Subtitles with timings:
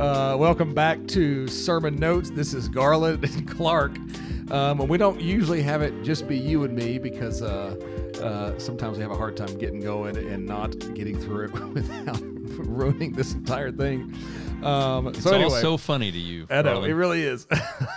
[0.00, 2.30] Uh, welcome back to Sermon Notes.
[2.30, 3.98] This is Garland and Clark.
[4.50, 7.76] Um, and we don't usually have it just be you and me because uh,
[8.22, 12.18] uh, sometimes we have a hard time getting going and not getting through it without
[12.66, 14.16] ruining this entire thing.
[14.62, 16.46] Um, It's so anyway, all so funny to you.
[16.48, 17.46] I know it really is.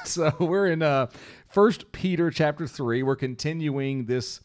[0.03, 1.07] so we're in uh,
[1.47, 3.01] First Peter chapter three.
[3.01, 4.41] We're continuing this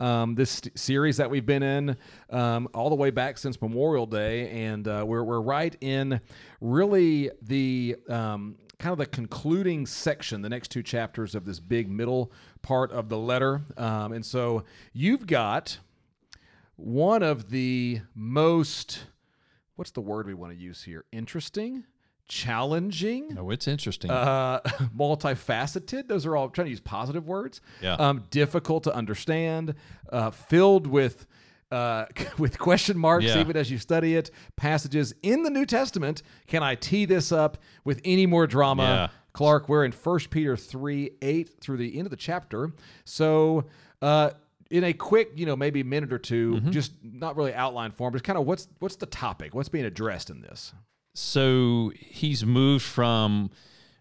[0.00, 1.96] um, this st- series that we've been in
[2.30, 6.20] um, all the way back since Memorial Day, and uh, we're we're right in
[6.60, 11.88] really the um, kind of the concluding section, the next two chapters of this big
[11.90, 13.60] middle part of the letter.
[13.76, 15.78] Um, and so you've got
[16.76, 19.04] one of the most
[19.76, 21.04] what's the word we want to use here?
[21.10, 21.84] Interesting,
[22.30, 24.10] challenging, Oh, it's interesting.
[24.10, 24.60] uh,
[24.96, 26.08] multifaceted.
[26.08, 27.60] Those are all I'm trying to use positive words.
[27.82, 27.94] Yeah.
[27.94, 29.74] Um, difficult to understand,
[30.10, 31.26] uh, filled with
[31.70, 32.06] uh,
[32.38, 33.40] with question marks Yeah.
[33.40, 34.30] even as you study it.
[34.56, 36.22] Passages in the New Testament.
[36.46, 38.82] Can I tee this up with any more drama?
[38.82, 39.08] Yeah.
[39.32, 42.72] Clark, we're in 1 Peter 3 8 through the end of the chapter.
[43.04, 43.66] So,
[44.02, 44.30] uh,
[44.70, 46.70] in a quick, you know, maybe minute or 2 Mm-hmm.
[46.70, 49.54] just not really outline form, but kind of what's what's the topic?
[49.54, 50.72] What's being addressed in this?
[51.14, 53.50] So he's moved from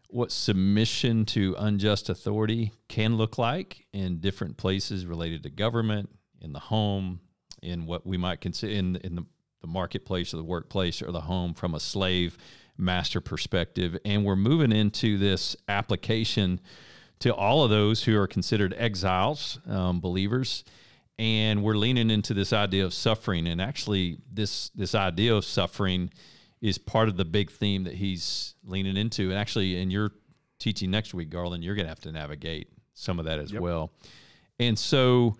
[0.10, 6.10] what submission to unjust authority can look like in different places related to government,
[6.42, 7.20] in the home,
[7.62, 9.26] in what we might consider in, in the,
[9.62, 12.38] the marketplace or the workplace or the home from a slave
[12.78, 13.98] master perspective.
[14.04, 16.60] And we're moving into this application
[17.20, 20.64] to all of those who are considered exiles, um, believers.
[21.20, 23.46] And we're leaning into this idea of suffering.
[23.46, 26.12] And actually, this, this idea of suffering
[26.62, 29.30] is part of the big theme that he's leaning into.
[29.30, 30.12] And actually, in your
[30.60, 33.92] teaching next week, Garland, you're going to have to navigate some of that as well.
[34.60, 35.38] And so,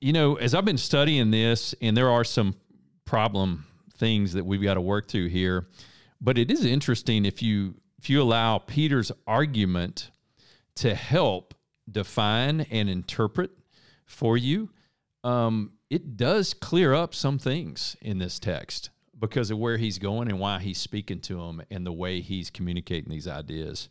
[0.00, 2.54] you know, as I've been studying this, and there are some
[3.04, 5.68] problem things that we've got to work through here,
[6.20, 10.10] but it is interesting if you if you allow Peter's argument
[10.76, 11.54] to help
[11.90, 13.50] define and interpret
[14.04, 14.68] for you,
[15.22, 20.28] um, it does clear up some things in this text because of where he's going
[20.28, 23.88] and why he's speaking to them and the way he's communicating these ideas.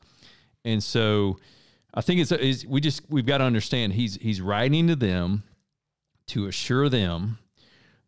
[0.66, 1.38] And so,
[1.94, 5.44] I think it's, it's we just we've got to understand he's he's writing to them
[6.28, 7.38] to assure them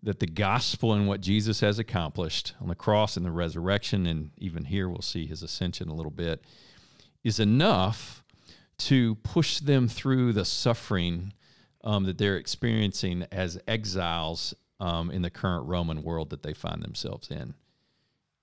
[0.01, 4.31] that the gospel and what Jesus has accomplished on the cross and the resurrection, and
[4.37, 6.43] even here we'll see his ascension a little bit,
[7.23, 8.23] is enough
[8.77, 11.33] to push them through the suffering
[11.83, 16.81] um, that they're experiencing as exiles um, in the current Roman world that they find
[16.81, 17.55] themselves in.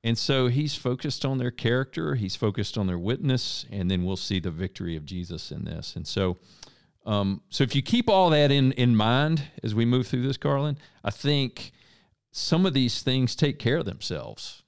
[0.04, 4.16] And so he's focused on their character, he's focused on their witness, and then we'll
[4.16, 5.94] see the victory of Jesus in this.
[5.94, 6.38] And so,
[7.06, 10.36] um, so if you keep all that in in mind as we move through this,
[10.36, 11.72] Garland, I think
[12.32, 14.62] some of these things take care of themselves,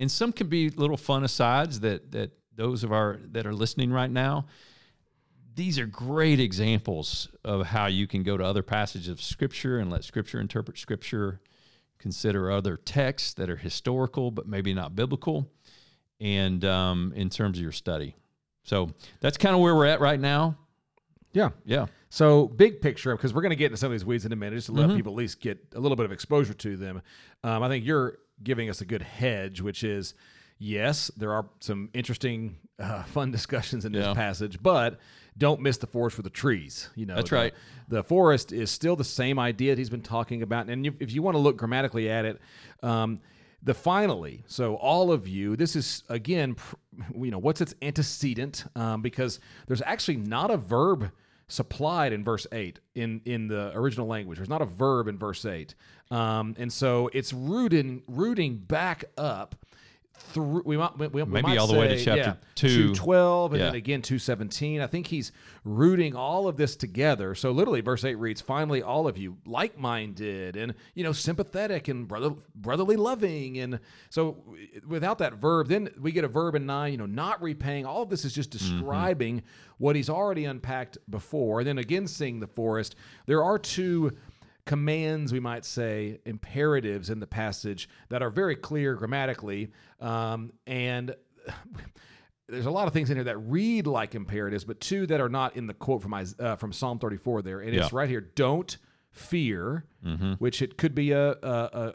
[0.00, 3.92] and some can be little fun asides that that those of our that are listening
[3.92, 4.46] right now.
[5.54, 9.90] These are great examples of how you can go to other passages of Scripture and
[9.90, 11.40] let Scripture interpret Scripture.
[11.98, 15.50] Consider other texts that are historical but maybe not biblical,
[16.18, 18.16] and um, in terms of your study.
[18.62, 18.90] So
[19.20, 20.56] that's kind of where we're at right now.
[21.32, 21.50] Yeah.
[21.64, 21.86] Yeah.
[22.08, 24.36] So big picture, because we're going to get into some of these weeds in a
[24.36, 24.88] minute, just to Mm-hmm.
[24.90, 27.02] let people at least get a little bit of exposure to them.
[27.44, 30.14] Um, I think you're giving us a good hedge, which is
[30.60, 34.14] yes, there are some interesting, uh, fun discussions in this Yeah.
[34.14, 35.00] passage, but
[35.36, 36.90] don't miss the forest for the trees.
[36.94, 37.54] You know, That's the- right.
[37.88, 41.12] The forest is still the same idea that he's been talking about, and you, if
[41.12, 42.40] you want to look grammatically at it.
[42.84, 43.20] Um,
[43.62, 46.76] the finally, so all of you, this is again, pr-
[47.14, 48.64] you know, what's its antecedent?
[48.74, 51.10] Um, because there's actually not a verb
[51.46, 55.44] supplied in verse 8 in in the original language there's not a verb in verse
[55.44, 55.74] 8
[56.12, 59.56] um, and so it's rooting rooting back up
[60.32, 63.58] through we might, we, we Maybe might all the way to chapter yeah, 212 and
[63.60, 63.66] Yeah.
[63.66, 65.32] then again 217 i think he's
[65.64, 67.34] rooting all of this together.
[67.34, 72.06] So literally verse 8 reads finally all of you like-minded and you know sympathetic and
[72.08, 73.58] brother, brotherly loving.
[73.58, 74.42] And so
[74.86, 77.84] without that verb then we get a verb in 9 you know not repaying.
[77.86, 78.78] All of this is just Mm-hmm.
[78.78, 79.42] describing
[79.78, 81.60] what he's already unpacked before.
[81.60, 82.94] And then again seeing the forest
[83.26, 84.16] there are two
[84.66, 89.70] commands, we might say, imperatives in the passage that are very clear grammatically.
[90.00, 91.14] Um, and
[92.48, 95.28] there's a lot of things in here that read like imperatives, but two that are
[95.28, 97.60] not in the quote from uh, from Psalm 34 there.
[97.60, 98.76] And it's right here don't
[99.10, 99.84] fear,
[100.38, 101.34] which it could be a, a,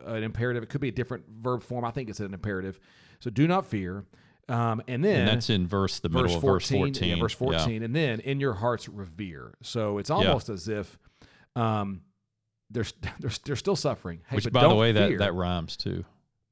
[0.08, 0.64] a an imperative.
[0.64, 1.84] It could be a different verb form.
[1.86, 2.80] I think it's an imperative.
[3.20, 4.06] So do not fear.
[4.48, 7.10] Um, and then And that's in verse the middle verse of verse 14.
[7.10, 7.58] Yeah, verse Yeah.
[7.58, 7.84] 14.
[7.84, 9.56] And then in your hearts revere.
[9.64, 11.00] So it's almost as if
[11.56, 12.02] um,
[12.72, 12.86] they're,
[13.20, 14.22] they're, they're still suffering.
[14.28, 15.10] Hey, Which, by the way, fear.
[15.12, 16.06] that, that rhymes too.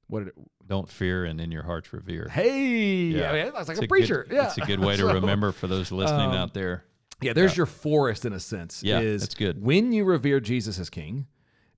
[0.08, 0.36] What did it?
[0.68, 2.30] Don't fear, and in your hearts revere.
[2.32, 3.32] Hey, Yeah.
[3.32, 4.26] I mean, that's like It's a preacher.
[4.30, 6.86] Good, yeah, it's a good way to So, remember for those listening um, out there.
[7.22, 8.82] Yeah, there's your forest in a sense.
[8.84, 9.62] Yeah, is that's good.
[9.62, 11.28] When you revere Jesus as king,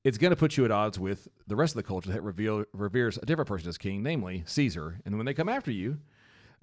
[0.04, 2.66] it's going to put you at odds with the rest of the culture that reveal,
[2.74, 5.00] reveres a different person as king, namely Caesar.
[5.06, 5.98] And when they come after you,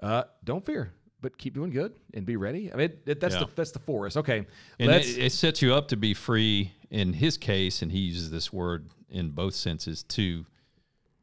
[0.02, 2.72] uh, don't fear, but keep doing good and be ready.
[2.72, 3.40] I mean, it, that's Yeah.
[3.40, 4.16] the that's the forest.
[4.16, 4.46] Okay,
[4.80, 8.30] And it, it sets you up to be free in his case, and he uses
[8.30, 10.46] this word in both senses too.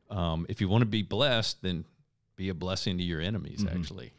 [0.09, 1.85] Um, if you want to be blessed, then
[2.35, 3.77] be a blessing to your enemies, Mm-hmm.
[3.79, 4.11] actually.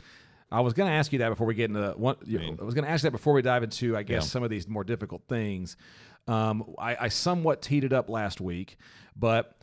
[0.52, 2.16] I was going to ask you that before we get into one.
[2.24, 4.02] you know, mean- I was going to ask you that before we dive into, I
[4.02, 4.28] guess, Yeah.
[4.28, 5.76] some of these more difficult things.
[6.26, 8.76] Um, I, I somewhat teed it up last week,
[9.16, 9.56] but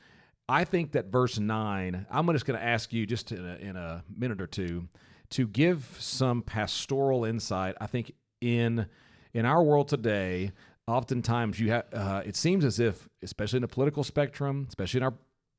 [0.49, 2.05] I think that verse nine.
[2.09, 4.87] I'm just going to ask you just in a, in a minute or two
[5.31, 7.75] to give some pastoral insight.
[7.81, 8.87] I think in
[9.33, 10.51] in our world today,
[10.87, 11.85] oftentimes you have.
[11.93, 15.13] Uh, it seems as if, especially in the political spectrum, especially in our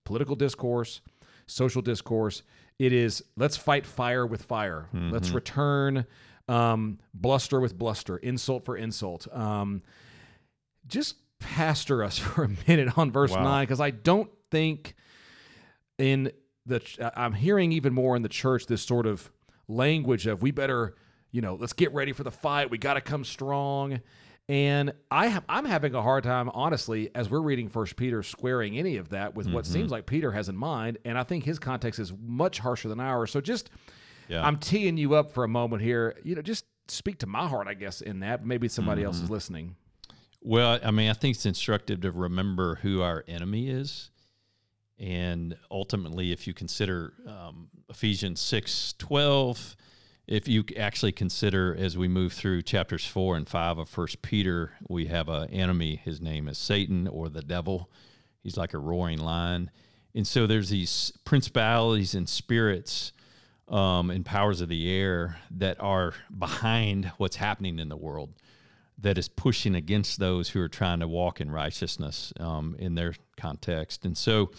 [0.04, 1.00] political discourse,
[1.46, 2.42] social discourse,
[2.78, 4.88] it is let's fight fire with fire.
[4.92, 6.06] Let's return
[6.48, 9.26] um, bluster with bluster, insult for insult.
[9.36, 9.82] Um,
[10.86, 13.42] just pastor us for a minute on verse Wow.
[13.44, 14.94] nine because I don't think
[15.98, 16.32] in
[16.66, 16.80] the
[17.14, 19.30] I'm hearing even more in the church this sort of
[19.68, 20.94] language of we better
[21.30, 24.00] you know let's get ready for the fight we got to come strong
[24.48, 28.78] and I have, I'm having a hard time honestly as we're reading First Peter squaring
[28.78, 29.72] any of that with what Mm-hmm.
[29.72, 33.00] seems like Peter has in mind and I think his context is much harsher than
[33.00, 33.70] ours so just
[34.28, 34.46] Yeah.
[34.46, 37.68] I'm teeing you up for a moment here you know just speak to my heart
[37.68, 39.24] I guess in that maybe somebody else Mm-hmm.
[39.26, 39.76] is listening
[40.40, 44.10] Well, I mean, I think it's instructive to remember who our enemy is.
[45.00, 49.76] And ultimately, if you consider um, Ephesians 6 12,
[50.28, 54.72] if you actually consider as we move through chapters 4 and 5 of First Peter,
[54.86, 55.96] we have an enemy.
[55.96, 57.90] His name is Satan or the devil.
[58.42, 59.70] He's like a roaring lion.
[60.14, 63.12] And so there's these principalities and spirits
[63.68, 68.34] um, and powers of the air that are behind what's happening in the world
[68.98, 73.14] that is pushing against those who are trying to walk in righteousness um, in their
[73.38, 74.04] context.
[74.04, 74.50] And so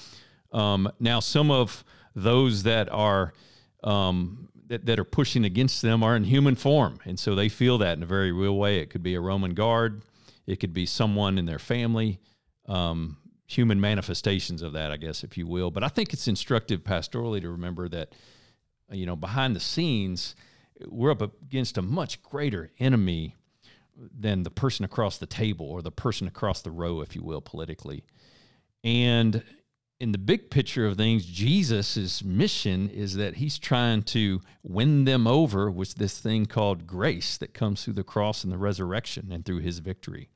[0.52, 1.84] um, now some of
[2.16, 3.34] those that are
[3.84, 7.78] um, that, that are pushing against them are in human form, and so they feel
[7.80, 8.80] that in a very real way.
[8.80, 10.04] It could be a Roman guard,
[10.48, 12.20] it could be someone in their family.
[12.68, 13.18] Um,
[13.48, 15.72] human manifestations of that, I guess, if you will.
[15.72, 18.14] But I think it's instructive pastorally to remember that,
[18.92, 20.36] you know, behind the scenes,
[20.88, 23.36] we're up against a much greater enemy
[23.98, 27.42] than the person across the table or the person across the row, if you will,
[27.42, 28.04] politically.
[28.84, 29.44] And
[30.00, 35.28] in the big picture of things, Jesus' mission is that he's trying to win them
[35.28, 39.46] over with this thing called grace that comes through the cross and the resurrection and
[39.46, 40.30] through his victory.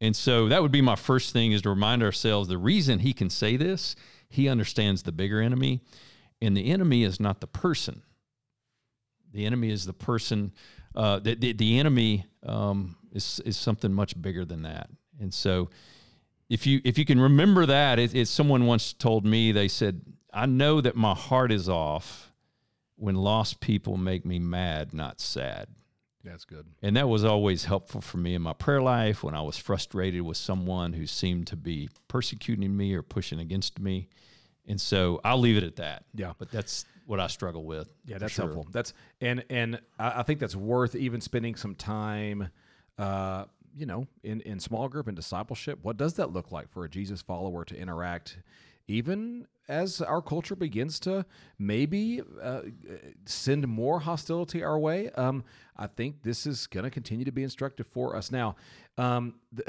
[0.00, 3.14] And so that would be my first thing is to remind ourselves the reason he
[3.14, 3.96] can say this,
[4.28, 5.80] he understands the bigger enemy.
[6.42, 8.02] And the enemy is not the person.
[9.32, 10.52] The enemy is the person.
[10.94, 14.90] Uh, the, the, the enemy um, is, is something much bigger than that.
[15.20, 15.70] And so
[16.52, 20.02] if you if you can remember that, it, it, someone once told me, they said,
[20.34, 22.30] I know that my heart is off
[22.96, 25.68] when lost people make me mad, not sad.
[26.22, 26.66] That's good.
[26.82, 30.20] And that was always helpful for me in my prayer life when I was frustrated
[30.20, 34.10] with someone who seemed to be persecuting me or pushing against me.
[34.68, 36.04] And so I'll leave it at that.
[36.14, 36.34] Yeah.
[36.38, 37.88] But that's what I struggle with.
[38.04, 38.44] Yeah, that's sure.
[38.44, 38.68] helpful.
[38.70, 38.92] That's
[39.22, 42.50] and and I, I think that's worth even spending some time,
[42.98, 45.78] uh, you know, in in small group and discipleship.
[45.82, 48.38] What does that look like for a Jesus follower to interact,
[48.88, 51.24] even as our culture begins to
[51.58, 52.62] maybe uh,
[53.24, 55.10] send more hostility our way?
[55.10, 55.44] Um,
[55.76, 58.30] I think this is going to continue to be instructive for us.
[58.30, 58.56] Now,
[58.98, 59.64] um, the,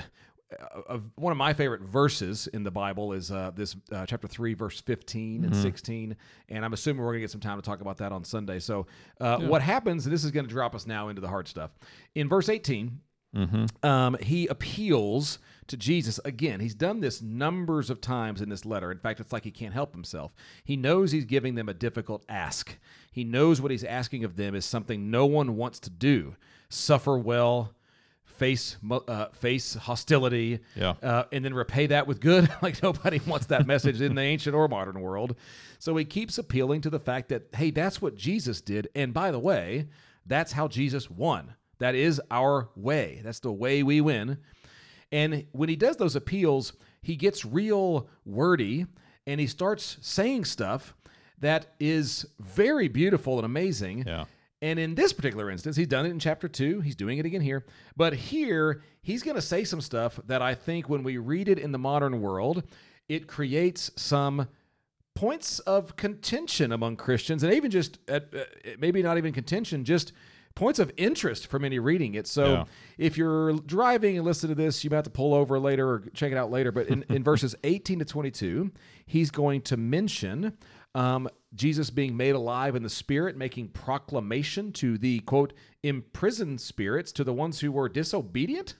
[0.87, 4.53] uh, one of my favorite verses in the Bible is uh, this uh, chapter 3,
[4.53, 6.15] verse 15 and 16.
[6.49, 8.59] And I'm assuming we're going to get some time to talk about that on Sunday.
[8.59, 8.85] So,
[9.19, 11.71] uh, what happens, and this is going to drop us now into the hard stuff.
[12.15, 12.99] In verse 18,
[13.81, 16.59] um, he appeals to Jesus again.
[16.59, 18.91] He's done this numbers of times in this letter.
[18.91, 20.35] In fact, it's like he can't help himself.
[20.63, 22.77] He knows he's giving them a difficult ask.
[23.11, 26.35] He knows what he's asking of them is something no one wants to do
[26.69, 27.71] suffer well,
[28.25, 30.95] face uh, face hostility, Yeah.
[31.03, 32.49] uh, and then repay that with good.
[32.61, 35.35] like nobody wants that message in the ancient or modern world.
[35.79, 39.31] So he keeps appealing to the fact that hey, that's what Jesus did, and by
[39.31, 39.87] the way,
[40.25, 41.53] that's how Jesus won.
[41.83, 43.19] That is our way.
[43.25, 44.37] That's the way we win.
[45.11, 46.71] And when he does those appeals,
[47.01, 48.85] he gets real wordy
[49.27, 50.95] and he starts saying stuff
[51.39, 54.05] that is very beautiful and amazing.
[54.07, 54.23] Yeah.
[54.61, 56.79] And in this particular instance, he's done it in chapter two.
[56.79, 57.65] He's doing it again here.
[57.97, 61.59] But here, he's going to say some stuff that I think when we read it
[61.59, 62.63] in the modern world,
[63.09, 64.47] it creates some
[65.15, 68.43] points of contention among Christians, and even just uh, uh,
[68.79, 70.13] maybe not even contention, just
[70.55, 72.27] points of interest for many reading it.
[72.27, 72.63] So Yeah.
[72.97, 76.03] if you're driving and listen to this, you might have to pull over later or
[76.13, 76.71] check it out later.
[76.71, 78.71] But in, in verses 18 to 22,
[79.05, 80.57] he's going to mention
[80.95, 87.11] um, Jesus being made alive in the Spirit, making proclamation to the quote imprisoned spirits,
[87.13, 88.75] to the ones who were disobedient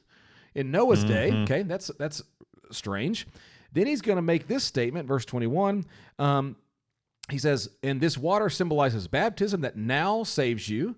[0.54, 1.32] in Noah's day.
[1.44, 2.22] Okay, that's that's
[2.72, 3.28] strange.
[3.72, 5.86] Then he's going to make this statement, verse 21.
[6.20, 6.56] Um,
[7.32, 10.96] he says, And this water symbolizes baptism that now saves you,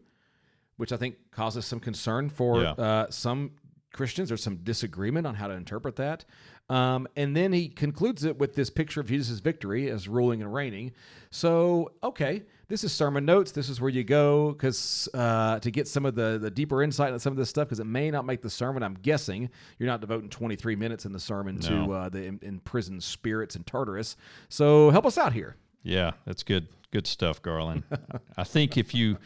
[0.78, 2.72] which I think causes some concern for Yeah.
[2.72, 3.52] uh, some
[3.94, 4.30] Christians.
[4.30, 6.26] There's some disagreement on how to interpret that.
[6.70, 10.52] Um, and then he concludes it with this picture of Jesus' victory as ruling and
[10.54, 10.92] reigning.
[11.30, 13.52] So, okay, this is sermon notes.
[13.52, 17.14] This is where you go because uh, to get some of the, the deeper insight
[17.14, 18.82] on some of this stuff, because it may not make the sermon.
[18.84, 23.04] I'm guessing you're not devoting 23 minutes in the sermon to uh, the im- imprisoned
[23.04, 24.18] spirits in Tartarus.
[24.50, 25.56] So, help us out here.
[25.84, 26.68] Yeah, that's good.
[26.92, 27.84] Good stuff, Garland.
[28.38, 29.18] I think if you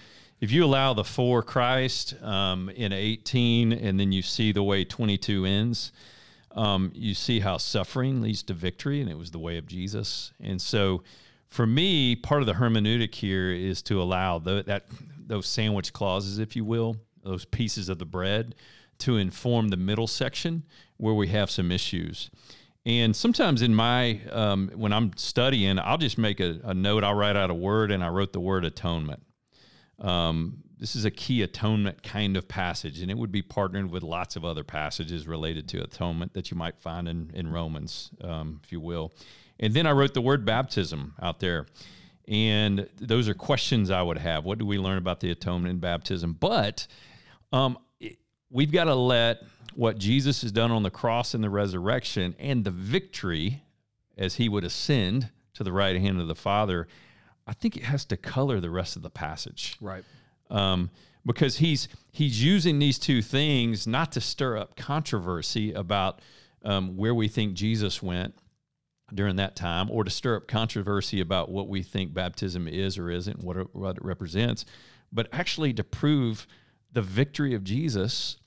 [0.41, 4.85] if you allow the for Christ um, in 18, and then you see the way
[4.85, 5.91] 22 ends,
[6.51, 10.31] um, you see how suffering leads to victory, and it was the way of Jesus.
[10.39, 11.03] And so,
[11.47, 14.85] for me, part of the hermeneutic here is to allow the, that
[15.17, 18.55] those sandwich clauses, if you will, those pieces of the bread,
[18.99, 20.63] to inform the middle section
[20.97, 22.29] where we have some issues.
[22.85, 27.03] And sometimes in my um, when I'm studying, I'll just make a, a note.
[27.03, 29.21] I'll write out a word, and I wrote the word atonement.
[29.99, 34.01] Um, this is a key atonement kind of passage, and it would be partnered with
[34.01, 38.61] lots of other passages related to atonement that you might find in, in Romans, um,
[38.63, 39.11] if you will.
[39.59, 41.65] And then I wrote the word baptism out there.
[42.29, 44.45] And those are questions I would have.
[44.45, 46.33] What do we learn about the atonement and baptism?
[46.39, 46.87] But
[47.51, 47.77] um,
[48.49, 52.63] we've got to let what Jesus has done on the cross and the resurrection and
[52.63, 53.63] the victory
[54.17, 56.87] as he would ascend to the right hand of the Father,
[57.49, 60.03] I think it has to color the rest of the passage Right.
[60.51, 60.91] um,
[61.25, 66.21] because he's he's using these two things not to stir up controversy about
[66.63, 68.35] um, where we think Jesus went
[69.13, 73.09] during that time, or to stir up controversy about what we think baptism is or
[73.09, 74.63] isn't, what it, what it represents,
[75.11, 76.45] but actually to prove
[76.93, 78.37] the victory of Jesus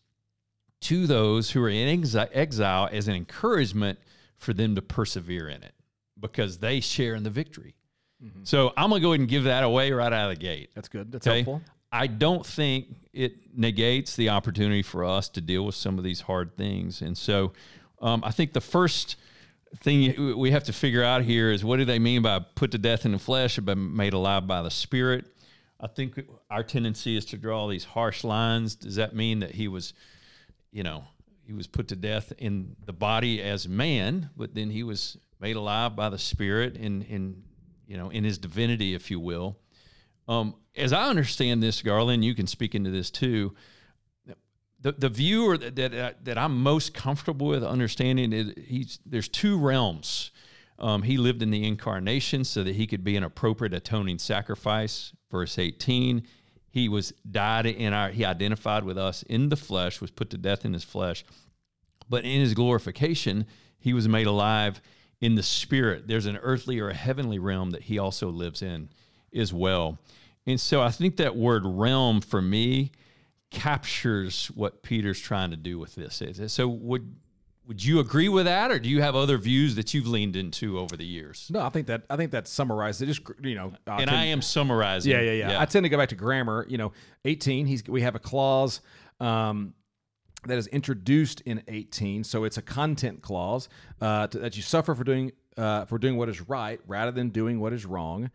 [0.82, 3.98] to those who are in exi- exile as an encouragement
[4.36, 5.74] for them to persevere in it
[6.20, 7.74] because they share in the victory.
[8.44, 10.70] So I'm gonna go ahead and give that away right out of the gate.
[10.74, 11.10] That's good.
[11.12, 11.42] That's Okay.
[11.42, 11.62] helpful.
[11.90, 16.22] I don't think it negates the opportunity for us to deal with some of these
[16.22, 17.02] hard things.
[17.02, 17.52] And so
[18.00, 19.16] um, I think the first
[19.80, 22.78] thing we have to figure out here is what do they mean by put to
[22.78, 25.26] death in the flesh by made alive by the spirit?
[25.80, 28.74] I think our tendency is to draw these harsh lines.
[28.76, 29.92] Does that mean that he was,
[30.70, 31.04] you know,
[31.44, 35.56] he was put to death in the body as man, but then he was made
[35.56, 37.42] alive by the spirit and, in
[37.86, 39.56] you know, in his divinity, if you will?
[40.28, 43.54] Um, as I understand this, Garland, you can speak into this too.
[44.80, 49.28] The, the view or that, that that I'm most comfortable with understanding is he's there's
[49.28, 50.32] two realms.
[50.78, 55.12] Um, he lived in the incarnation so that he could be an appropriate atoning sacrifice.
[55.30, 56.26] Verse 18,
[56.68, 60.38] he was died in our he identified with us in the flesh, was put to
[60.38, 61.24] death in his flesh.
[62.08, 63.46] But in his glorification,
[63.78, 64.80] he was made alive
[65.22, 66.06] in the spirit.
[66.08, 68.90] There's an earthly or a heavenly realm that he also lives in
[69.34, 69.98] as well.
[70.46, 72.90] And so I think that word realm for me
[73.50, 76.22] captures what Peter's trying to do with this.
[76.52, 77.14] So would
[77.68, 80.80] would you agree with that or do you have other views that you've leaned into
[80.80, 81.48] over the years?
[81.48, 83.06] No, I think that I think that summarized it.
[83.06, 85.12] Just you know, uh, And to- I am summarizing.
[85.12, 86.66] Yeah, yeah, yeah, I tend to go back to grammar.
[86.68, 86.92] You know,
[87.24, 87.66] 18.
[87.66, 88.80] He's we have a clause
[89.20, 89.74] um,
[90.46, 93.68] that is introduced in 18, so it's a content clause
[94.00, 97.28] uh, to, that you suffer for doing uh, for doing what is right rather than
[97.28, 98.30] doing what is wrong,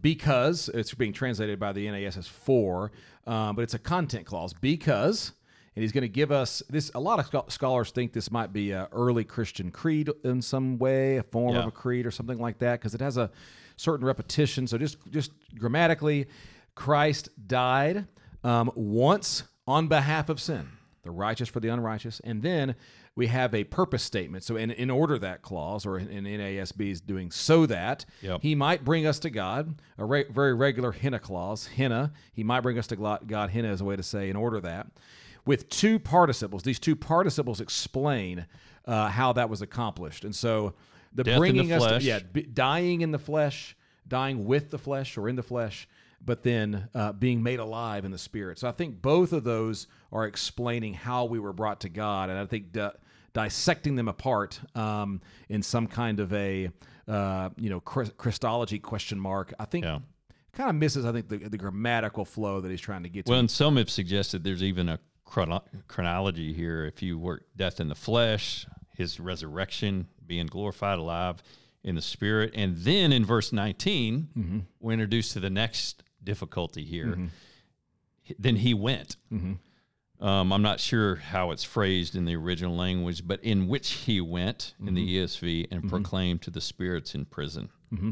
[0.00, 2.90] because it's being translated by the NAS as for,
[3.26, 5.32] um, but it's a content clause because.
[5.74, 6.90] And he's going to give us this.
[6.94, 11.16] A lot of scholars think this might be a early Christian creed in some way,
[11.16, 13.30] a form of a creed or something like that, because it has a
[13.78, 14.66] certain repetition.
[14.66, 16.26] So just just grammatically,
[16.74, 18.06] Christ died
[18.44, 20.68] um, once on behalf of sin,
[21.02, 22.74] the righteous for the unrighteous, and then
[23.16, 24.44] we have a purpose statement.
[24.44, 28.40] So in, in order that clause, or in, in NASB is doing so that Yep.
[28.42, 32.12] he might bring us to God, a re- very regular hina clause, hina.
[32.32, 33.50] He might bring us to God.
[33.50, 34.86] Hina is a way to say in order that
[35.44, 36.62] with two participles.
[36.62, 38.46] These two participles explain
[38.86, 40.74] uh, how that was accomplished, and so
[41.12, 44.70] the Death in the bringing us, to, yeah, b- dying in the flesh, dying with
[44.70, 45.88] the flesh or in the flesh,
[46.24, 48.58] but then uh, being made alive in the spirit.
[48.58, 52.38] So I think both of those are explaining how we were brought to God, and
[52.38, 52.88] I think D-
[53.32, 56.70] dissecting them apart um, in some kind of a
[57.08, 59.52] uh, you know Christology question mark.
[59.58, 59.84] I think.
[59.84, 60.00] Yeah.
[60.54, 63.30] Kind of misses, I think, the, the grammatical flow that he's trying to get to.
[63.30, 66.84] Well, and some have suggested there's even a chrono- chronology here.
[66.84, 71.42] If you work death in the flesh, his resurrection, being glorified alive
[71.84, 72.52] in the spirit.
[72.54, 74.58] And then in verse 19, mm-hmm.
[74.80, 77.06] we're introduced to the next difficulty here.
[77.06, 77.26] Mm-hmm.
[78.38, 79.16] Then he went.
[79.32, 80.24] Mm-hmm.
[80.24, 84.20] Um, I'm not sure how it's phrased in the original language, but in which he
[84.20, 85.46] went in the mm-hmm.
[85.46, 85.90] ESV and mm-hmm.
[85.90, 87.70] proclaimed to the spirits in prison.
[87.92, 88.10] Mm-hmm.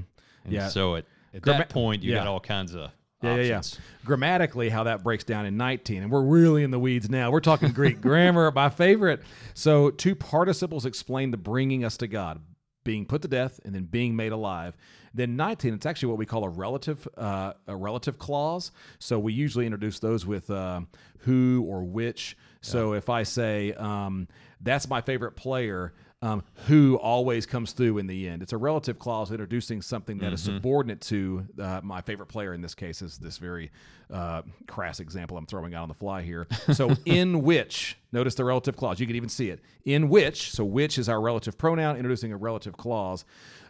[0.49, 0.69] yeah.
[0.69, 2.19] So at, at that point, you yeah.
[2.19, 2.91] got all kinds of
[3.23, 3.63] yeah, yeah, yeah.
[4.05, 7.31] Grammatically, how that breaks down in 19, and we're really in the weeds now.
[7.31, 9.23] We're talking Greek grammar, my favorite.
[9.53, 12.41] So, two participles explain the bringing us to God,
[12.85, 14.77] being put to death and then being made alive.
[15.13, 18.71] Then 19, it's actually what we call a relative uh, a relative clause.
[18.99, 20.83] So we usually introduce those with uh,
[21.21, 22.37] who or which.
[22.61, 24.29] So if I say um,
[24.61, 28.43] that's my favorite player, um, who always comes through in the end.
[28.43, 30.35] It's a relative clause introducing something that mm-hmm.
[30.35, 33.71] is subordinate to uh, my favorite player in this case is this very
[34.13, 36.47] uh, crass example I'm throwing out on the fly here.
[36.73, 39.01] So in which, notice the relative clause.
[39.01, 39.61] You can even see it.
[39.85, 43.25] In which, so which is our relative pronoun, introducing a relative clause.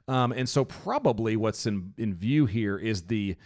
[0.08, 3.36] Um, and so probably what's in, in view here is the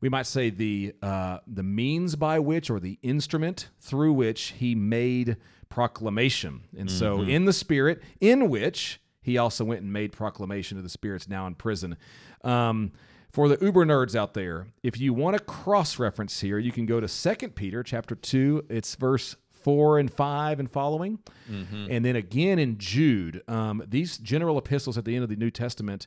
[0.00, 4.74] we might say the uh, the means by which or the instrument through which he
[4.74, 5.36] made
[5.68, 6.62] proclamation.
[6.76, 6.98] And mm-hmm.
[6.98, 11.28] so, in the Spirit, in which he also went and made proclamation to the spirits
[11.28, 11.96] now in prison.
[12.44, 12.92] Um,
[13.30, 16.86] for the uber nerds out there, if you want a cross reference here, you can
[16.86, 18.66] go to Second Peter chapter 2.
[18.70, 21.18] It's verse 4 and 5 and following.
[21.50, 21.88] Mm-hmm.
[21.90, 23.42] And then again in Jude.
[23.46, 26.06] Um, these general epistles at the end of the New Testament.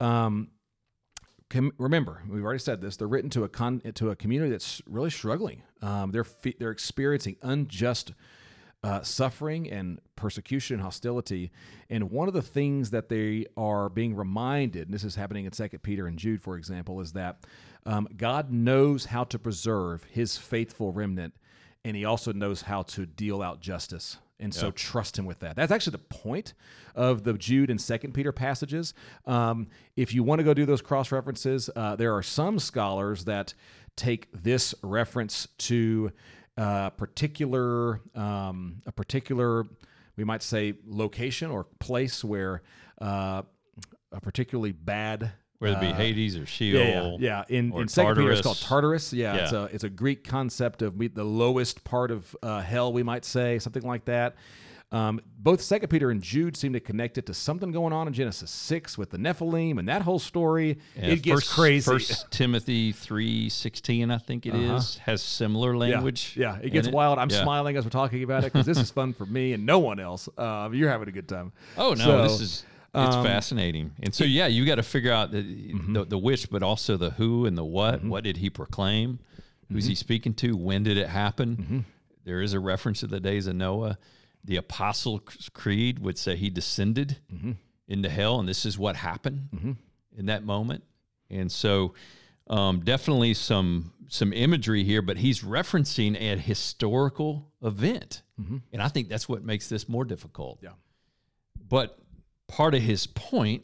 [0.00, 0.48] Um,
[1.78, 2.96] remember, we've already said this.
[2.96, 5.62] They're written to a con, to a community that's really struggling.
[5.82, 6.26] Um, they're
[6.58, 8.12] they're experiencing unjust
[8.84, 11.50] uh, suffering and persecution and hostility.
[11.88, 15.52] And one of the things that they are being reminded, and this is happening in
[15.52, 17.44] Second Peter and Jude, for example, is that
[17.86, 21.34] um, God knows how to preserve His faithful remnant,
[21.84, 24.18] and He also knows how to deal out justice.
[24.40, 25.54] And so trust him with that.
[25.54, 26.54] That's actually the point
[26.96, 28.92] of the Jude and Second Peter passages.
[29.24, 33.24] Um, if you want to go do those cross references, uh, there are some scholars
[33.26, 33.54] that
[33.94, 36.10] take this reference to
[36.56, 39.64] a particular um, a particular
[40.16, 42.62] we might say location or place where
[43.00, 43.42] uh,
[44.12, 46.80] a particularly bad whether it be uh, Hades or Sheol.
[46.80, 47.44] Yeah, yeah.
[47.48, 47.56] yeah.
[47.56, 49.12] In, in Second Peter, it's called Tartarus.
[49.12, 52.92] Yeah, yeah, it's a it's a Greek concept of the lowest part of uh, hell,
[52.92, 54.34] we might say, something like that.
[54.92, 58.12] Um, both Second Peter and Jude seem to connect it to something going on in
[58.12, 60.78] Genesis six with the Nephilim and that whole story.
[60.94, 61.90] Yeah, it gets first, crazy.
[61.90, 64.74] First Timothy three sixteen, I think it uh-huh.
[64.74, 66.34] is, has similar language.
[66.36, 67.18] Yeah, yeah it gets wild.
[67.18, 67.42] I'm yeah.
[67.42, 69.98] smiling as we're talking about it because this is fun for me and no one
[69.98, 70.28] else.
[70.36, 71.52] Uh, you're having a good time.
[71.78, 73.92] Oh no, so, this is it's um, fascinating.
[74.02, 75.94] And so, yeah, you got to figure out the, mm-hmm.
[75.94, 78.00] the, the which, but also the who and the what.
[78.00, 78.10] Mm-hmm.
[78.10, 79.18] What did he proclaim?
[79.72, 79.98] Who's he mm-hmm.
[79.98, 80.54] speaking to?
[80.54, 81.56] When did it happen?
[81.56, 81.78] Mm-hmm.
[82.24, 83.96] There is a reference to the days of Noah
[84.44, 87.52] the Apostle Creed would say he descended mm-hmm.
[87.86, 89.72] into hell, and this is what happened mm-hmm.
[90.16, 90.84] in that moment.
[91.30, 91.94] And so,
[92.48, 98.58] um, definitely some some imagery here, but he's referencing a historical event, mm-hmm.
[98.72, 100.58] and I think that's what makes this more difficult.
[100.62, 100.72] Yeah.
[101.68, 101.98] But
[102.48, 103.62] part of his point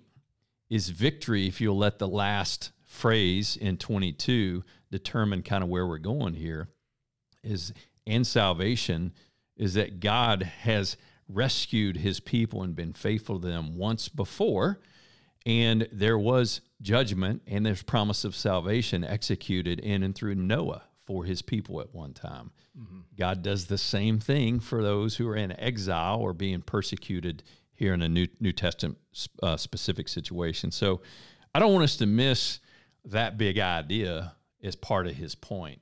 [0.71, 1.47] is victory.
[1.47, 6.35] If you'll let the last phrase in twenty two determine kind of where we're going
[6.35, 6.69] here,
[7.43, 7.75] is
[8.07, 9.13] in salvation
[9.59, 10.97] is that God has
[11.29, 14.81] rescued his people and been faithful to them once before.
[15.45, 21.25] And there was judgment and there's promise of salvation executed in and through Noah for
[21.25, 22.51] his people at one time.
[22.79, 23.01] Mm-hmm.
[23.19, 27.43] God does the same thing for those who are in exile or being persecuted
[27.75, 28.99] here in a New, New Testament
[29.43, 30.71] uh, specific situation.
[30.71, 31.01] So
[31.55, 32.61] I don't want us to miss
[33.05, 35.81] that big idea as part of his point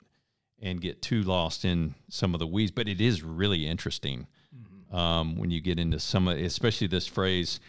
[0.60, 2.70] and get too lost in some of the weeds.
[2.70, 4.96] But it is really interesting mm-hmm.
[4.96, 7.60] um, when you get into some of, especially this phrase,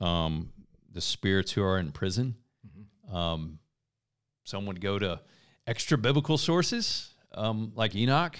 [0.00, 0.50] um,
[0.92, 2.34] the spirits who are in prison.
[2.66, 3.16] Mm-hmm.
[3.16, 3.58] Um,
[4.44, 5.20] some would go to
[5.66, 8.38] extra biblical sources um, like Enoch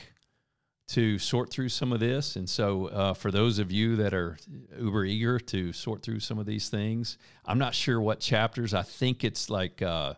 [0.87, 2.37] to sort through some of this.
[2.37, 4.37] And so, uh, for those of you that are
[4.79, 8.75] uber eager to sort through some of these things, I'm not sure what chapters.
[8.75, 9.83] I think it's like.
[9.83, 10.15] Uh,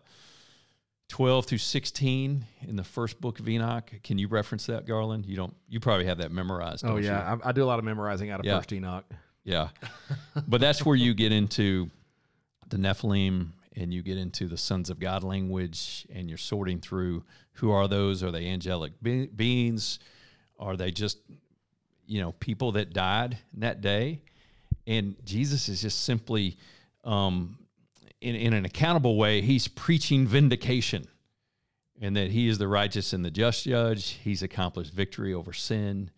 [1.09, 3.91] 12 through 16 in the first book of Enoch.
[4.03, 5.25] Can you reference that, Garland?
[5.25, 5.55] You don't.
[5.69, 6.85] You probably have that memorized.
[6.85, 8.57] Oh yeah, I, I, do a lot of memorizing out of yeah.
[8.57, 9.05] First Enoch.
[9.43, 9.69] Yeah,
[10.47, 11.89] but that's where you get into
[12.67, 17.23] the Nephilim and you get into the sons of God language, and you're sorting through
[17.53, 18.23] who are those?
[18.23, 19.99] Are they angelic be- beings?
[20.59, 21.19] Are they just
[22.05, 24.21] you know people that died in that day?
[24.87, 26.57] and Jesus is just simply,
[27.03, 27.59] um,
[28.21, 31.07] in in an accountable way, he's preaching vindication,
[32.01, 34.19] and that he is the righteous and the just judge.
[34.23, 36.11] He's accomplished victory over sin.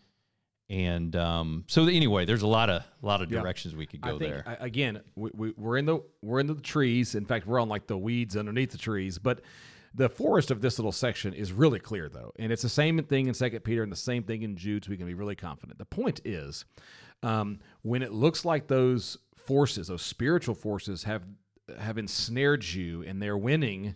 [0.72, 3.42] And um, so anyway, there's a lot of a lot of Yeah.
[3.42, 4.58] directions we could go I think there.
[4.60, 7.16] Again, we, we, we're in the we're in the trees.
[7.16, 9.18] In fact, we're on like the weeds underneath the trees.
[9.18, 9.42] But
[9.96, 13.26] the forest of this little section is really clear, though, and it's the same thing
[13.26, 14.86] in Second Peter and the same thing in Jude.
[14.86, 15.80] So we can be really confident.
[15.80, 16.66] The point is,
[17.24, 21.24] um, when it looks like those forces, those spiritual forces, have
[21.80, 23.96] have ensnared you and they're winning.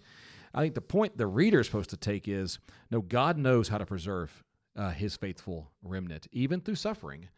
[0.53, 2.59] I think the point the reader is supposed to take is
[2.91, 4.43] no, God knows how to preserve
[4.75, 7.29] uh, his faithful remnant, even through suffering.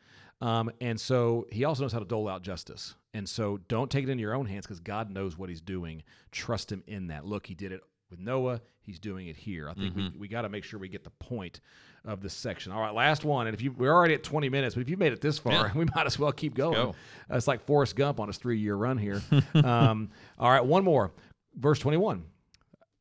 [0.41, 2.95] Um, and so he also knows how to dole out justice.
[3.13, 6.03] And so don't take it into your own hands because God knows what he's doing.
[6.31, 7.25] Trust him in that.
[7.25, 8.61] Look, he did it with Noah.
[8.81, 9.67] He's doing it here.
[9.67, 11.59] I think we, we got to make sure we get the point
[12.05, 12.71] of this section.
[12.71, 13.47] All right, last one.
[13.47, 15.53] And if you we're already at 20 minutes, but if you made it this far,
[15.53, 15.71] Yeah.
[15.75, 16.73] we might as well keep going.
[16.75, 16.89] go.
[17.31, 19.23] Uh, it's like Forrest Gump on his three year run here.
[19.55, 21.11] um, all right, one more.
[21.55, 22.23] Verse 21.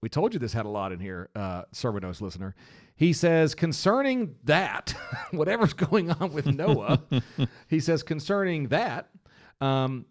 [0.00, 2.54] We told you this had a lot in here, uh, Sermon Notes listener.
[2.96, 4.94] He says, concerning that,
[5.32, 7.02] whatever's going on with Noah,
[7.68, 9.08] he says, concerning that,
[9.60, 10.04] um,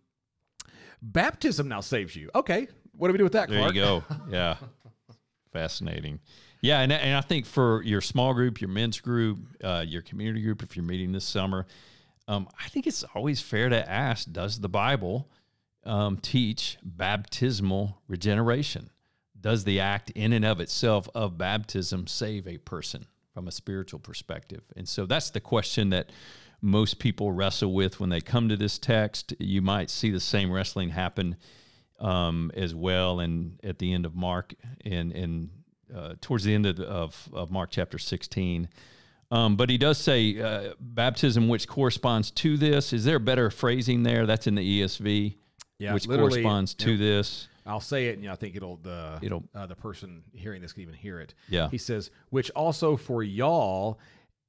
[1.01, 2.29] baptism now saves you.
[2.35, 4.03] Okay, what do we do with that, There you go.
[4.29, 4.57] Yeah.
[5.53, 6.19] Fascinating.
[6.61, 6.79] Yeah.
[6.81, 10.63] And, and I think for your small group, your men's group, uh, your community group,
[10.63, 11.65] if you're meeting this summer,
[12.27, 15.29] um, I think it's always fair to ask Does the Bible
[15.83, 18.89] um, teach baptismal regeneration?
[19.39, 23.99] Does the act in and of itself of baptism save a person from a spiritual
[23.99, 24.63] perspective?
[24.77, 26.11] And so that's the question that
[26.61, 29.33] most people wrestle with when they come to this text.
[29.37, 31.35] You might see the same wrestling happen
[32.03, 34.53] um, as well, and at the end of Mark,
[34.85, 35.49] and and
[35.95, 38.67] uh, towards the end of, of, of Mark chapter sixteen.
[39.31, 42.93] Um, but he does say uh, baptism, which corresponds to this.
[42.93, 44.27] Is there a better phrasing there?
[44.27, 45.33] That's in the ESV,
[45.79, 47.47] Yeah, which corresponds to this.
[47.65, 50.83] I'll say it, and I think it'll the It'll- uh, the person hearing this can
[50.83, 51.33] even hear it.
[51.49, 51.69] Yeah.
[51.69, 53.99] He says, which also for y'all,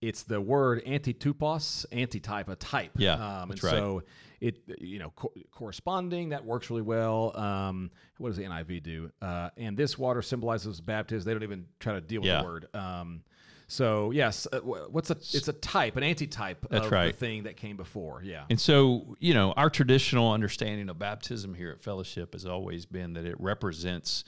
[0.09, 2.93] it's the word antitupos, antitype, a type.
[2.97, 3.71] Yeah, um, and right.
[3.71, 4.03] So
[4.41, 7.37] it you know co- corresponding that works really well.
[7.37, 9.11] Um, what does the NIV do?
[9.23, 11.27] Uh, and this water symbolizes baptism.
[11.27, 12.43] They don't even try to deal with Yeah.
[12.43, 12.67] the word.
[12.75, 13.23] Um,
[13.67, 15.15] so yes, uh, what's a?
[15.15, 17.13] It's a type, an antitype That's of right.
[17.13, 18.23] the thing that came before.
[18.23, 18.45] Yeah.
[18.51, 23.15] And so, you know, our traditional understanding of baptism here at Fellowship has always been
[23.15, 24.25] that it represents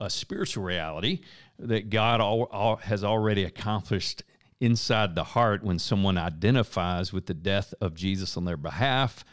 [0.00, 1.20] a spiritual reality
[1.58, 4.22] that God all, all, has already accomplished
[4.60, 9.24] inside the heart when someone identifies with the death of Jesus on their behalf,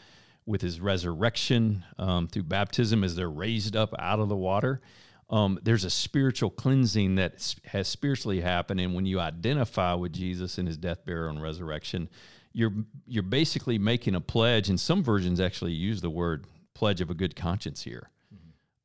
[0.44, 4.80] with his resurrection um, through baptism as they're raised up out of the water.
[5.28, 10.56] Um, there's a spiritual cleansing that has spiritually happened, and when you identify with Jesus
[10.56, 12.08] in His death, burial, and resurrection,
[12.52, 12.72] you're
[13.06, 14.68] you're basically making a pledge.
[14.68, 18.08] And some versions actually use the word pledge of a good conscience here.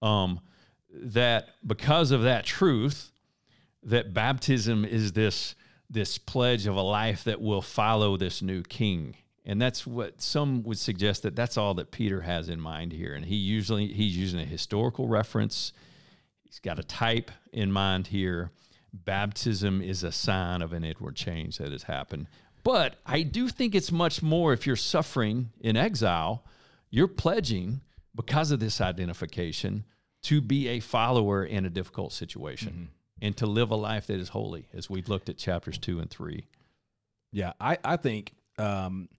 [0.02, 0.40] Um,
[0.92, 3.12] that because of that truth,
[3.84, 5.56] that baptism is this
[5.92, 9.16] this pledge of a life that will follow this new king.
[9.46, 13.14] And that's what some would suggest that that's all that peter has in mind here.
[13.14, 15.74] And he usually he's using a historical reference.
[16.44, 18.52] He's got a type in mind here.
[18.94, 22.28] Baptism is a sign of an inward change that has happened.
[22.64, 26.46] But i do think it's much more if you're suffering in exile
[26.92, 27.82] you're pledging
[28.14, 29.86] because of this identification
[30.22, 32.86] to be a follower in a difficult situation mm-hmm.
[33.22, 36.10] And to live a life that is holy as we've looked at chapters 2 and
[36.10, 36.48] 3
[37.32, 39.10] Yeah, I, I think um,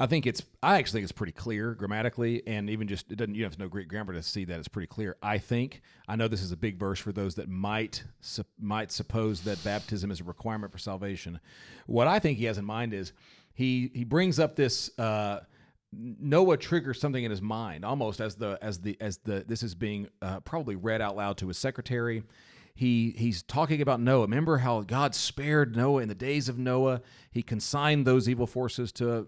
[0.00, 3.34] I think it's I actually think it's pretty clear grammatically, and even just it doesn't
[3.34, 5.16] you don't have to know Greek grammar to see that it's pretty clear.
[5.22, 8.92] I think I know this is a big verse for those that might sup- might
[8.92, 11.40] suppose that baptism is a requirement for salvation.
[11.86, 13.12] What I think he has in mind is
[13.54, 14.96] he he brings up this.
[14.98, 15.40] Uh,
[15.90, 19.74] Noah triggers something in his mind, almost as the as the as the this is
[19.74, 22.22] being uh, probably read out loud to his secretary.
[22.78, 24.20] He he's talking about Noah.
[24.20, 27.02] Remember how God spared Noah in the days of Noah?
[27.28, 29.26] He consigned those evil forces to,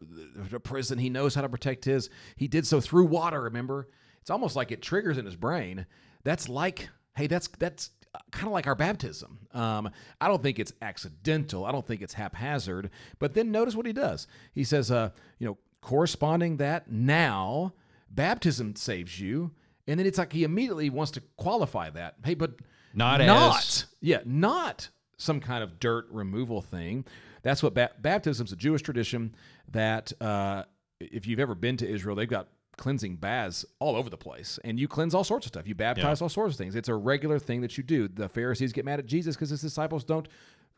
[0.50, 1.00] to prison.
[1.00, 2.10] He knows how to protect his.
[2.36, 3.40] He did so through water.
[3.40, 3.88] Remember,
[4.20, 5.86] it's almost like it triggers in his brain.
[6.22, 7.90] That's like, hey, that's that's
[8.30, 9.40] kind of like our baptism.
[9.52, 11.64] Um, I don't think it's accidental.
[11.64, 12.90] I don't think it's haphazard.
[13.18, 14.28] But then notice what he does.
[14.54, 15.10] He says, uh,
[15.40, 17.72] you know, corresponding that now,
[18.08, 19.50] baptism saves you.
[19.88, 22.14] And then it's like he immediately wants to qualify that.
[22.24, 22.52] Hey, but
[22.94, 27.04] Not not as- yeah, not some kind of dirt removal thing.
[27.42, 29.34] That's what ba- baptism's a Jewish tradition
[29.70, 30.64] that uh,
[31.00, 34.80] if you've ever been to Israel, they've got cleansing baths all over the place, and
[34.80, 35.66] you cleanse all sorts of stuff.
[35.68, 36.74] You baptize all sorts of things.
[36.74, 38.08] It's a regular thing that you do.
[38.08, 40.26] The Pharisees get mad at Jesus because his disciples don't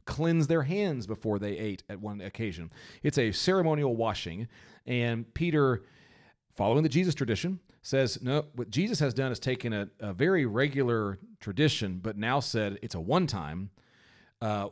[0.04, 2.72] cleanse their hands before they ate at one occasion.
[3.04, 4.48] It's a ceremonial washing,
[4.86, 5.82] and Peter
[6.54, 8.46] following the Jesus tradition, says no.
[8.54, 12.94] What Jesus has done is taken a, a very regular tradition, but now said it's
[12.94, 13.70] a one-time
[14.40, 14.68] uh,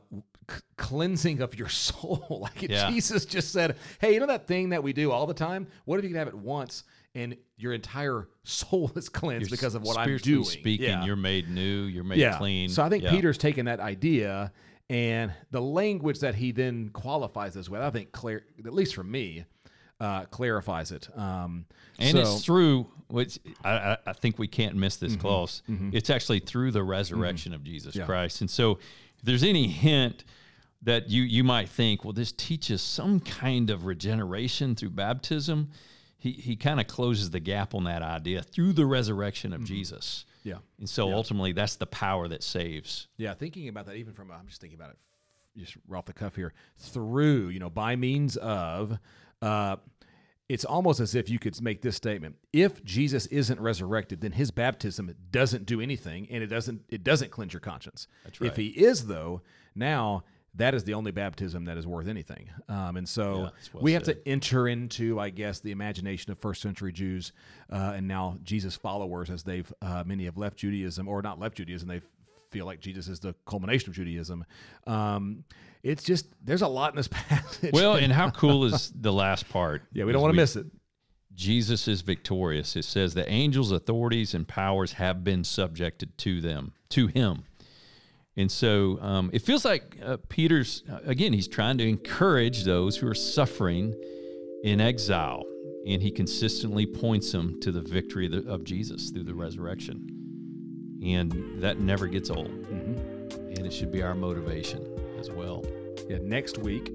[0.50, 2.38] c- cleansing of your soul.
[2.42, 2.90] like Yeah.
[2.90, 5.66] Jesus just said, "Hey, you know that thing that we do all the time?
[5.84, 6.84] What if you could have it once?"
[7.16, 10.44] And your entire soul is cleansed because of what I'm doing.
[10.44, 11.04] Speaking, Yeah.
[11.04, 11.82] you're made new.
[11.82, 12.38] You're made yeah.
[12.38, 12.68] clean.
[12.68, 13.04] So I think.
[13.04, 14.52] Peter's taken that idea
[14.88, 17.80] and the language that he then qualifies this with.
[17.80, 19.44] I think clear, at least for me,
[20.00, 21.08] uh, clarifies it.
[21.16, 21.66] Um,
[21.98, 25.20] And so, it's through which I, I- think we can't miss this Mm-hmm.
[25.20, 25.62] clause.
[25.92, 28.06] It's actually through the resurrection of Jesus Yeah.
[28.06, 28.40] Christ.
[28.40, 28.72] And so
[29.18, 30.24] if there's any hint
[30.82, 35.68] that you you might think, well, this teaches some kind of regeneration through baptism,
[36.18, 40.24] he he kind of closes the gap on that idea through the resurrection of Jesus.
[40.28, 40.48] Mm-hmm.
[40.48, 40.58] yeah.
[40.78, 43.08] And so ultimately that's the power that saves.
[43.18, 44.98] Yeah, thinking about that, even from I'm just thinking about it,
[45.58, 46.52] just off the cuff here.
[46.78, 48.98] Through, you know, by means of,
[49.42, 49.76] uh,
[50.48, 54.50] it's almost as if you could make this statement: If Jesus isn't resurrected, then his
[54.50, 58.08] baptism doesn't do anything, and it doesn't it doesn't cleanse your conscience.
[58.24, 58.50] That's right.
[58.50, 59.42] If he is, though,
[59.74, 60.24] now
[60.54, 62.50] that is the only baptism that is worth anything.
[62.68, 64.24] Um, and so Yeah, well we have said.
[64.24, 67.32] to enter into, I guess, the imagination of first century Jews
[67.72, 71.56] uh, and now Jesus followers as they've uh, many have left Judaism or not left
[71.58, 71.88] Judaism.
[71.88, 72.00] They
[72.50, 74.44] feel like Jesus is the culmination of Judaism.
[74.86, 75.44] Um,
[75.82, 77.72] it's just there's a lot in this passage.
[77.72, 79.82] Well, and how cool is the last part?
[79.92, 80.66] yeah, we don't want to miss it.
[81.34, 82.76] Jesus is victorious.
[82.76, 87.44] It says the angels, authorities, and powers have been subjected to them, to him.
[88.36, 92.96] And so um, it feels like uh, Peter's, uh, again, he's trying to encourage those
[92.96, 93.94] who are suffering
[94.64, 95.44] in exile.
[95.86, 100.19] And he consistently points them to the victory of, the, of Jesus through the resurrection.
[101.02, 102.48] And that never gets old.
[102.48, 104.86] And it should be our motivation
[105.18, 105.64] as well.
[106.08, 106.92] Yeah, next week,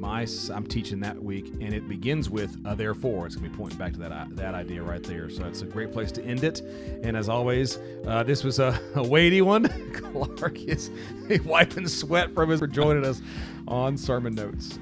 [0.00, 3.26] my I'm teaching that week, and it begins with uh, therefore.
[3.26, 5.28] It's gonna be pointing back to that uh, that idea right there.
[5.28, 6.62] So it's a great place to end it.
[7.02, 9.68] And as always, uh, this was a, a weighty one.
[9.92, 10.90] Clark is
[11.44, 13.20] wiping sweat from his for joining us
[13.68, 14.78] on sermon notes.